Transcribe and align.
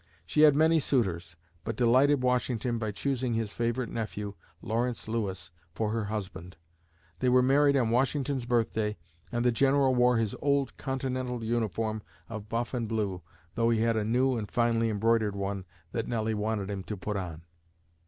She 0.25 0.41
had 0.41 0.55
many 0.55 0.79
suitors, 0.79 1.35
but 1.63 1.75
delighted 1.75 2.23
Washington 2.23 2.79
by 2.79 2.89
choosing 2.91 3.35
his 3.35 3.53
favorite 3.53 3.91
nephew, 3.91 4.33
Lawrence 4.63 5.07
Lewis, 5.07 5.51
for 5.75 5.91
her 5.91 6.05
husband. 6.05 6.55
They 7.19 7.29
were 7.29 7.43
married 7.43 7.77
on 7.77 7.91
Washington's 7.91 8.47
birthday 8.47 8.97
and 9.31 9.45
the 9.45 9.51
General 9.51 9.93
wore 9.93 10.17
his 10.17 10.33
old 10.41 10.75
Continental 10.77 11.43
uniform 11.43 12.01
of 12.29 12.49
buff 12.49 12.73
and 12.73 12.87
blue, 12.87 13.21
though 13.53 13.69
he 13.69 13.81
had 13.81 13.95
a 13.95 14.03
new 14.03 14.39
and 14.39 14.49
finely 14.49 14.89
embroidered 14.89 15.35
one 15.35 15.65
that 15.91 16.07
Nelly 16.07 16.33
wanted 16.33 16.71
him 16.71 16.81
to 16.85 16.97
put 16.97 17.15
on. 17.15 17.43